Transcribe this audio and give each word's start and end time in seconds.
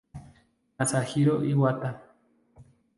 Masahiro 0.77 1.33
Iwata 1.51 1.89